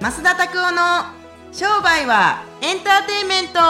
[0.00, 0.80] 増田拓夫の
[1.52, 3.60] 商売はエンターテインメント。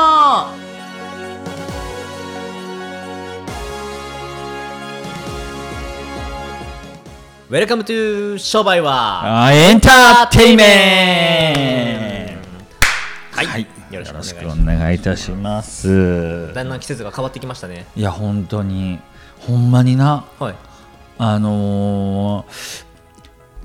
[7.48, 13.66] Welcome to 商売はあエンターテイメンはい、はい。
[13.90, 16.54] よろしくお願いいたします。
[16.54, 17.86] だんだん季節が変わってきましたね。
[17.96, 19.00] いや本当に。
[19.40, 20.24] ほんまにな。
[20.38, 20.54] はい。
[21.18, 22.89] あのー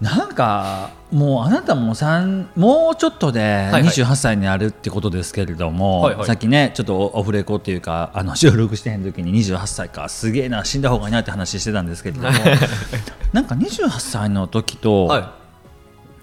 [0.01, 6.25] なんかもうあなたも三もうちょっとではい28歳になるってことですけれども、はいはい。
[6.25, 12.29] さっきねちょっとオフレコっていうかあの 収録してへん時に28歳かすげえな死んだ方がいいなって話してたんですけれども
[13.31, 15.33] なんか28歳の時と、は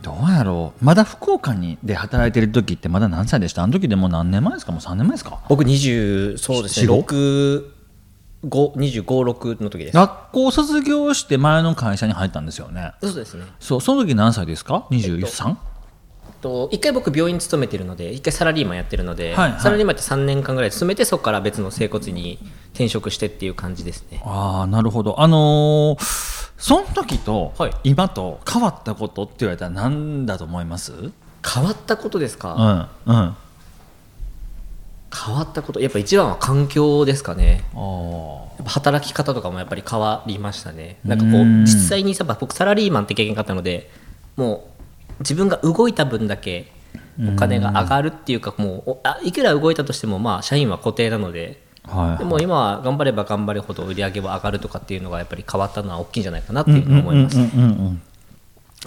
[0.02, 0.84] どうやろう。
[0.84, 3.62] まだ福岡にで働いてる時ってまだ何歳でした？
[3.62, 4.72] あの時でもう何年前ですか？
[4.72, 5.38] もう3年前ですか？
[5.48, 6.86] 僕20そうですね。
[6.88, 7.64] 白？6
[8.44, 9.94] 5 25、6の時です。
[9.94, 12.92] 学校卒業して前の会社に入ったんですよね。
[13.00, 13.44] そうですね。
[13.60, 15.56] そうその時何歳ですか？23?
[16.40, 19.60] と一回僕病院に勤めてるので一回サラリーマンやってるので、はいはい。
[19.60, 22.40] サラリーマンって3年間ぐらい勤めてそこから別の整骨院に
[22.72, 24.20] 転職してっていう感じですね。
[24.24, 25.20] ああなるほど。
[25.20, 27.72] あのーその時とはい。
[27.84, 30.92] 今と変わったことって言われたら何だと思います？
[30.92, 31.12] うん
[31.44, 33.36] 変わったことですか、うん
[35.14, 37.64] 変わったことやっぱ一番は環境ですかね。
[37.74, 38.32] あー。
[38.58, 40.98] やっぱ働き方とかもやっぱり変わりましたね。
[41.04, 43.90] なんかこううん実際にさ僕サラリーマンって経験があったので
[44.36, 44.68] も
[45.18, 46.72] う自分が動いた分だけ
[47.20, 57.38] お金が上がるっていうかもうおあいくら動いたとしてもまあ社員は固定なのではいでも今は頑張れば頑張るほど売り上げは上がるとかっていうのがやっぱり変わったのは大きいんじゃないかなっていうふうに思います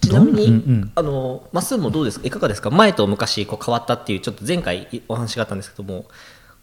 [0.07, 0.91] ちなみに、うんうん。
[0.95, 2.27] あのまっすーもどうですか？
[2.27, 2.69] いかがですか？
[2.71, 6.05] 前と昔こう変わったっていうちょっと前回お話があったんですけども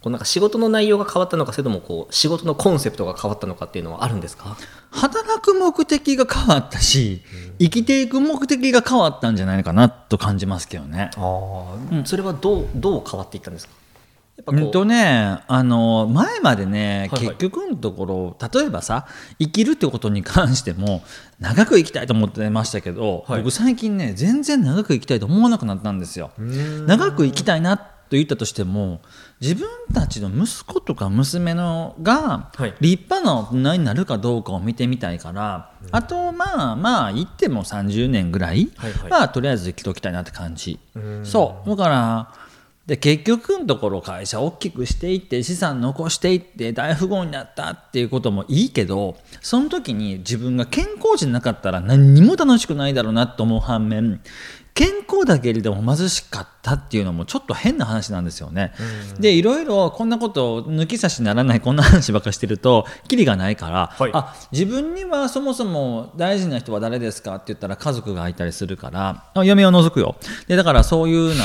[0.00, 4.56] こうなんか仕事の内容が変わったのかそれともこう仕事のコンセプトが変わったのかっていうのはあるんですか？
[4.90, 7.22] 働く目的が変わったし、
[7.58, 11.10] 生きていく目的が変わったんじゃないかなと感じますけどね。
[11.16, 13.74] ああ、それはどうどう変わっていったんですか？
[14.46, 17.36] う、うんとね、あの前までね、はいはい。
[17.36, 19.06] 結局のところ例えばさ
[19.38, 21.02] 生きるってことに関しても
[21.40, 23.40] 長く生きたいと思ってましたけど、はい。
[23.40, 26.30] 僕最近ね全然長く生きたいと思わなくなったんですよ。
[26.38, 27.76] 長く生きたいな
[28.12, 29.00] と言ったとしても
[29.40, 32.74] 自分たちの息子とか娘のがはい。
[32.80, 39.10] 立派な大人になるかどうかを見てみたいから、あとまあまあ言っても30年ぐらいはいはい。
[39.10, 40.78] はとりあえず生きておきたいなって感じ。
[41.24, 41.70] そう。
[41.70, 42.34] だから
[42.86, 54.20] で結局のところ会社を大きくしていって資産残していって大富豪になったっていうこともいいけどその時に自分が健康じゃなかったら何にも楽しくないだろうなと思う反面
[54.74, 58.72] 健康だけれども貧しかったっていうのもちょっと変な話なんですよね。
[59.20, 64.10] でいろいろこんなことを抜き差しならないこんな話ばっかしてるとキリがないから、はい。
[64.14, 70.16] あ自分にはそもそも大事な人は誰ですかって言ったら家族がいたりするからあ嫁を除くよ。
[70.48, 71.44] でだからそういうな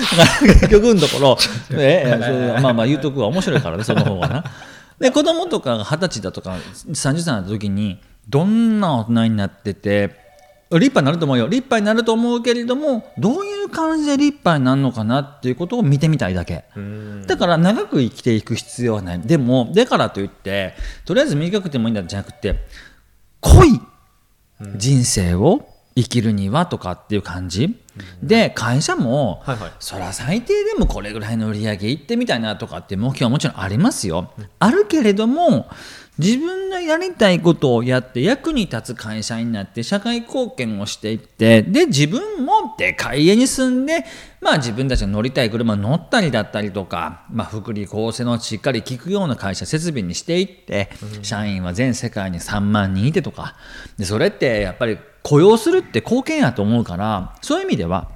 [0.40, 1.38] 結局のところ
[1.78, 4.44] ええそうまあまあ言うとくわ面白いからねその方がな。
[4.98, 6.56] で子供とかが二十歳だとか
[6.92, 10.20] 30歳になった時にどんな大人になってて
[10.78, 11.46] 立派になると思うよ。
[11.48, 16.64] 立派になると思うけれどもどういう感じで立派になるのかなっていうことを見てみたいだけ。
[17.26, 19.20] だから長く生きていく必要はない。
[19.20, 20.74] でもだからといって
[21.04, 22.66] とりあえず短くてもいいんだじゃなくて
[23.40, 23.80] 濃い
[24.76, 27.76] 人生を生きるにはとかっていう感じ、
[28.22, 29.72] で会社も、はいはい。
[29.80, 35.68] そりゃ最低でもこれぐらいの売り上げいってみたいなとかって目標はもちろんありますよ、あるけれども
[36.20, 44.04] 自分のやりたいことをやって役に立つ会社になって社会貢献をしていってで自分もでかい家に住んで、
[44.40, 50.90] まあ、自分たちの乗りたい車に乗ったりだったりとか、まあ、福利厚生のしっかり効くような会社設備にしていって、
[51.22, 53.56] 社員は全世界に3万人いてとか。
[53.98, 58.10] でそれってやっぱり雇用するって貢献やと思うからそういう意味では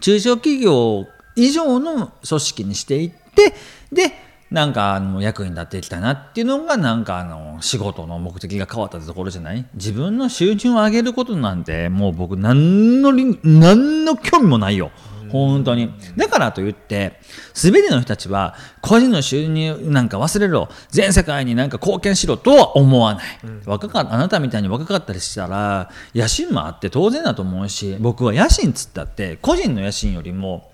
[0.00, 3.54] 中小企業以上の組織にしていって
[3.92, 4.12] で
[4.54, 9.66] なんかあの役に立っていきたいなっていうのがなんかあの仕事の目的が変わったところじゃない？
[9.74, 14.92] 自分の収入を上げることなんてもう僕何の何の興味もないよ。
[15.30, 15.92] 本当に。
[16.16, 17.18] だからといって
[17.52, 20.68] 全ての人たちは個人の収入なんか忘れろ。
[20.90, 23.24] 全世界になんか貢献しろとは思わない、
[23.66, 30.70] 若かあなたみたいに若かったりしたら野心もあって当然だと思うし僕は野心っつったって個人の野心よりも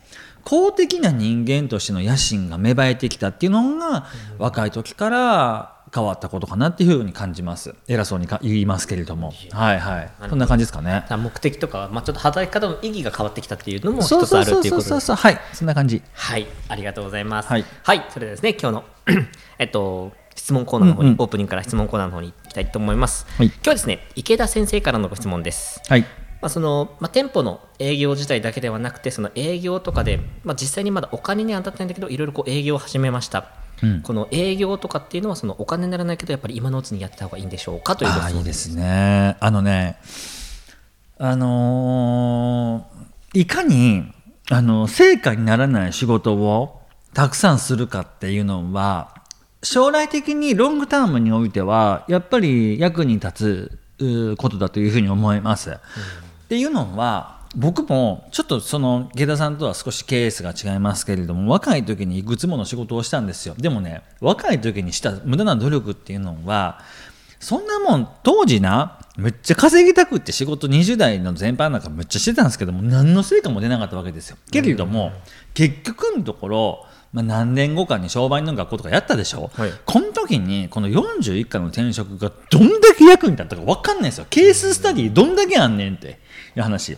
[0.50, 4.06] 公的な人間としての野心が芽生えてきたっていうのが
[4.36, 7.76] 若い時から変わったことかなっていうふうに感じます。
[7.86, 9.32] 偉そうにか言いますけれども。
[9.52, 10.10] はいはい。
[10.28, 11.04] そんな感じですかね。
[11.08, 15.14] 目的とか、まあ、ちょっと働き方の意義が変わってきたっていうのも一つあるっていうことです。
[15.14, 16.02] はいそんな感じ。
[16.14, 17.48] はい、ありがとうございます。
[17.48, 17.64] はい
[18.08, 18.84] それではですね、今日の
[19.60, 21.22] えっと質問コーナーの方に、うんうん。
[21.22, 23.24] オープニングから質問コーナーの方に行きたいと思います。
[23.38, 23.46] はい。
[23.46, 25.80] 今日はですね、池田先生からのご質問です。
[25.88, 26.04] はい
[26.40, 33.50] まあそのまあ、店舗の営業自体だけではなくてその営業とかで、まあ、実際にまだお金には当たってないんだけどいろいろこう営業を始めました、
[33.82, 34.02] うん。
[34.02, 39.36] この営業とかっていうのはそのお金にならないけどやっぱり今のうちにやった方がいいんでしょうかというああいいですね。
[39.40, 39.98] あのね
[41.18, 43.00] あのー
[43.32, 44.10] いかに
[44.50, 46.80] あの成果にならない仕事を
[47.14, 49.14] たくさんするかっていうのは
[49.62, 55.78] 将来的にロングタームにおいてはやっぱり役に立つうことだというふうに思います。
[56.50, 63.54] っていうのは僕もちょっとその池田さんとは少しケースが違いますけれども若い時にいくつもの仕事をしたんですよ。
[63.56, 66.80] でもね若い時にした無駄な努力っていうのは
[67.38, 74.36] そんなもん当時なめっちゃ稼ぎたくって仕事20代の全般なんかめっちゃしてたんですけども何の成果も出なかったわけですよ。
[74.50, 75.12] けれども、
[75.54, 79.72] 結局のところ、まあ、何年後かに商売の学校とかやったでしょ、はい。
[79.84, 84.26] この時にこの41回の転職がどんだけ役に立ったか分かんないんですよ。
[84.30, 86.20] ケーススタディどんだけあんねんって。
[86.56, 86.96] いう話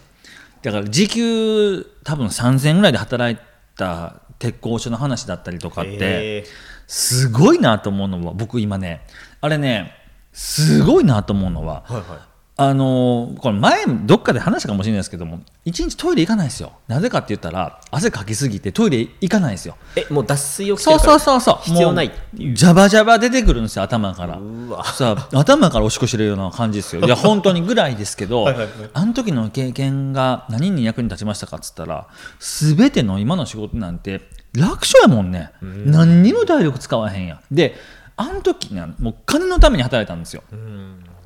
[0.63, 3.43] だから時給多分3000円ぐらいで働い
[3.77, 6.45] た鉄工所の話だったりとかって
[6.87, 9.03] すごいなと思うのは僕今ね
[9.41, 9.95] あれね
[10.33, 12.32] すごいなと思うのははいはい
[12.69, 16.73] あのーこれ前どっかで話したかもしれないですけども一日トイレ行かないですよ。
[16.89, 19.77] なぜかって言ったら汗かきすぎてトイレ行かないですよ。
[19.97, 21.59] えもう脱水をそうそうそうそう。
[21.65, 24.37] 必要ないジャバジャバ出てくるんですよ頭から。
[24.39, 24.85] うわ。
[24.85, 27.03] さあ頭からおしっこしてるような感じですよ。
[27.03, 28.57] いや本当にぐらいですけどはい
[28.95, 32.07] あの時の経験が何に役に立ちましたかっつったら
[32.41, 34.21] 全ての今の仕事なんて
[34.55, 35.51] 楽勝やもんね。
[35.63, 37.37] 何にも体力使わへんや。
[37.37, 37.77] んで
[38.23, 40.43] あの時ねもう金のために働いたんですよ。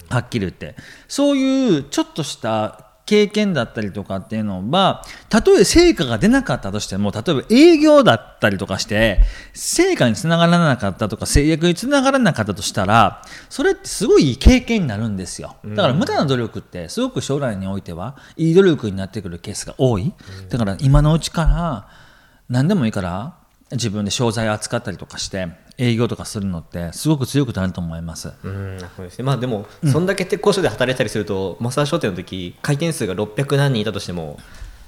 [0.08, 0.76] はっきり言って。
[1.08, 9.20] そういうちょっとした経験だったりとかっていうのはたとえ成果が出なかったとしても例えば営業だったりとかして
[9.54, 15.56] 成果につながらなかったとか制約につながらなかったとしたらそれってすごいいい経験になるんですよ。
[15.64, 20.12] だから無駄な努力ってすごく将来においてはいい努力になってくるケースが多い。
[20.48, 21.88] だから今のうちから
[22.48, 23.34] 何でもいいから
[23.72, 25.48] 自分で商材扱ったりとかして
[25.78, 28.32] 営業とかするのってすごく強くなると思います。
[28.44, 29.24] うんそうですね。
[29.24, 34.38] まあでも、そんだけ鉄工所で働いたりすると増田商店の時回転数が600何人いたとしても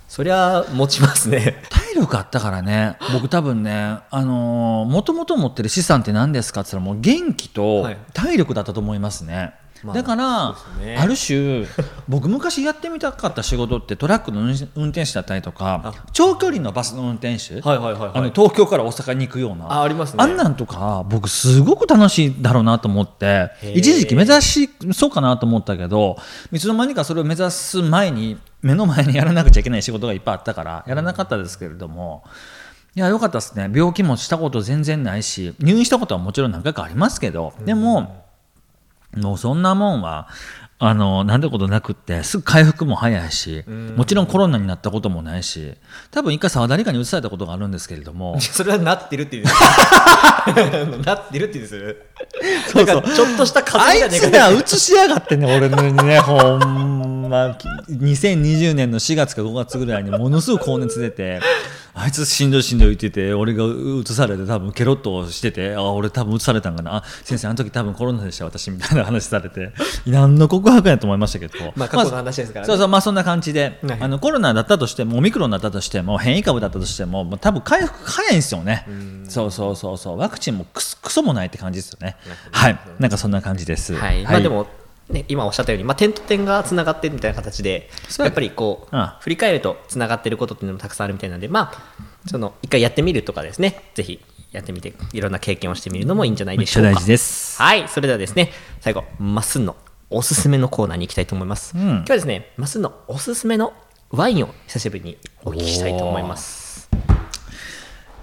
[0.07, 1.63] そりゃ持ちますね。
[1.69, 2.97] 体力あったからね。
[3.13, 7.99] 僕多分ねあのもともと持ってる資産って何ですかって言ったらもう元気とはい。
[8.15, 9.55] 体力だったと思いますね、
[9.85, 10.97] まあだから、ね。
[10.99, 11.67] ある種
[12.09, 18.11] 僕昔やってみたかった仕事ってトラックの運運転手だったりとか長距離のバスの運転手、はいはいはいはい。
[18.15, 20.23] あの東京から大阪に行くようなあありますね。
[20.23, 26.19] あんなんとか僕すごく楽しいだろうなと思って一時期目指しそうかなと思ったけど
[26.53, 32.25] いつの間にかそれを目指す前に目の前にやらなくちゃいけない仕事がいっぱいあったからやらなかったですけれども。
[32.97, 33.71] いや良かったですね。
[33.73, 38.25] 病気もしたこと全然ないし入院したことはもちろん何回かありますけどでも
[39.17, 40.29] もうそんなもんは
[40.81, 43.65] あのなんてことなくってすぐ回復も早いし
[43.97, 45.75] もちろんコロナになったこともないし
[46.13, 49.47] 多分一回沢田理香に移されたことがあるんですけれども それはなってるっていう。
[51.05, 51.97] なってるっていうんです
[52.73, 53.03] そうそう。
[53.03, 57.57] ちょっとしたあ風がいつな、映しやがってね、俺のにね、ほんま、
[57.91, 61.41] 2020年の4月か5月ぐらいにものすごい高熱出て、
[62.01, 69.73] あいつしんどいしんどい言ってて、俺が映されて多分ケロッとしてて、あ、俺多分映されたんかな、あ、先生あの時多分コロナでした私みたいな話されて、
[70.07, 71.73] 何の告白やと思いましたけど。
[71.75, 72.67] まあ過去の話ですからね。
[72.69, 78.87] そうそう、まあそんな感じで、はいあのコロナだったとしても、オミクロンだったとしても、変異株だったとしても、まあ、多分回復が早いんですよね。
[79.29, 80.83] そうそうそうそう、ワクチンもク
[81.13, 82.17] ソもないって感じですよね。
[82.53, 83.95] はい、なんかそんな感じです。
[83.95, 84.69] はい、まあでも、
[85.09, 87.89] ね、今おっしゃったように、まあ、点と点がつながってるみたいな形で
[88.19, 89.11] やっぱりこう、うん。
[89.21, 93.91] 振り返るとつながってることっていうのもたくさんあるみたいなんでまあその一回やってみるとかですね。
[93.95, 94.21] ぜひ
[94.53, 97.01] やってみていろんな経験をしてみるのもいいんじゃないでしょうか。
[97.59, 98.51] はいそれではですね
[98.81, 99.77] 最後まっすんの
[100.11, 101.81] おすすめのコーナーに行きたいと思います、ん。
[101.81, 103.73] 今日はですねまっすんのおすすめの
[104.11, 106.91] ワインを久しぶりにお聞きしたいと思います。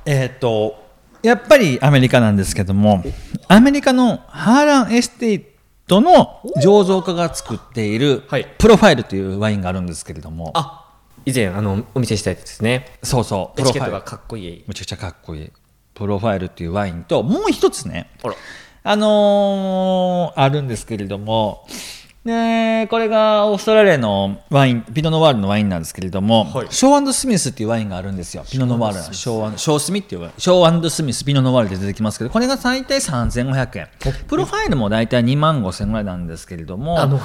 [0.06, 0.86] えーっと
[1.24, 3.04] やっぱりアメリカなんですけども
[3.48, 5.55] アメリカのハーランエステイ
[5.88, 8.48] トの醸造家が作っているはい。
[8.58, 10.82] プロファイルというワインがあるんですけれども、あ
[11.26, 12.98] 以前あのお見せしたやつですね。
[13.04, 13.62] そうそう。
[13.62, 13.74] エプロファイル。
[13.74, 14.64] チケットがかっこいい。
[14.68, 15.52] むちゃくちゃかっこいい。
[15.94, 18.36] プロファイルっていうワインともう一つねあら。
[18.88, 21.66] あのーあるんですけれども
[22.26, 26.68] でこれがオーストラリアのワインピノ・ノワールのワインなんですけれども、はい。
[26.72, 28.44] ショースミスっていうワインがあるんですよ。
[28.50, 33.90] ピノ・ノワールのショーショースミっていうショースミスピノ・ノワールで出てきますけどこれが最低3500円。
[34.28, 37.20] プロファイルも大体2万5000円ぐらいなんですけれどもあの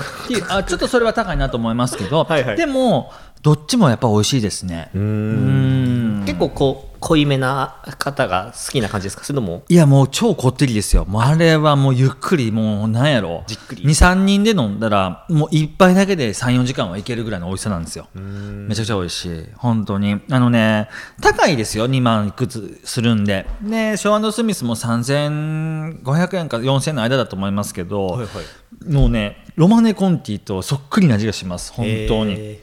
[0.51, 2.57] あちょっとそれは高いなと思いますけどはいはい。
[2.59, 3.11] でも
[3.43, 4.91] どっちもやっぱ美味しいですね。
[4.95, 6.25] うーん。
[6.27, 9.25] 結構こう濃いめな方が好きな感じですか？
[9.25, 9.63] それとも。
[9.71, 11.07] いやもう超こってりですよ。
[11.07, 13.45] もうあれはもうゆっくりもうなんやろ。
[13.47, 13.85] じっくり。
[13.85, 18.09] 23人で飲んだらもう一杯だけで34時間はいけるぐらいの美味しさなんですよ。
[18.15, 19.47] めちゃくちゃ美味しい。
[19.57, 20.21] 本当に。
[20.31, 20.91] あのね
[21.23, 21.89] 高いですよ。
[21.89, 23.47] 2万いくつするんで。
[23.63, 28.93] ねショースミスも3500円か4000円の間だと思いますけど、はいはい。
[28.93, 31.73] もうねロマネコンティとそっくりな味がします。
[31.73, 32.59] 本当に、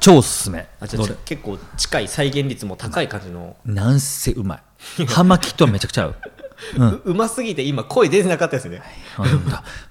[0.00, 0.58] 超おすすめ。
[0.58, 3.56] ーあじゃあ結構近い再現率も高い感じの。
[3.64, 5.06] なんせうまい。
[5.06, 6.14] 葉巻とめちゃくちゃ合う。
[6.78, 8.82] ううますぎて今声出てなかったですね。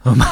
[0.05, 0.29] うまい。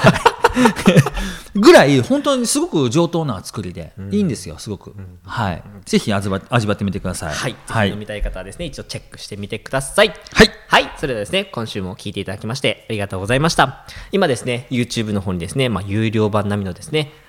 [1.55, 5.63] ぐらい本当にすごく上等な作りで、いいんですよすごく、はい。
[5.85, 7.33] ぜひ味わ味わってみてください。
[7.33, 7.89] はい、はい。
[7.91, 10.13] 飲みたい方はですね、一度チェックしてみてください。
[10.33, 10.49] はい。
[10.67, 13.85] はい、それではですね、今週も聞いていただきまして、ありがとうございました。
[14.11, 17.28] 今ですね、YouTube の方にですね、まあ、有料版並みのですね、ま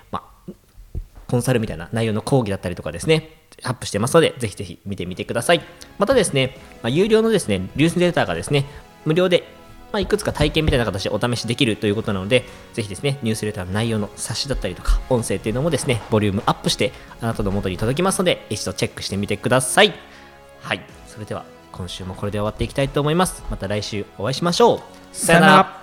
[1.31, 3.29] コンサルみたいな内容の講義だったりとかですね、
[3.63, 5.61] アップしてますので、ぜひぜひ見てみてください。
[5.97, 8.65] またですね、まあ、有料のですね、ニュースレータがですね、
[9.05, 9.45] 無料で、
[9.93, 19.93] まあ、いくつか体験みたいな形でお試しできるということなので、ぜひですね、ニュースレターの内容の冊子だったりとか、音声っていうのもですね、ボリュームアップして、あなたの元に届きますので、一度チェックしてみてください。
[20.59, 23.43] はい、それでは今週もこれで終わっていきたいと思います。
[23.49, 24.81] また来週お会いしましょう。
[25.13, 25.80] さよなら。